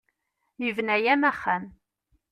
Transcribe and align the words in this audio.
Yebna-am 0.63 1.21
axxam. 1.31 1.63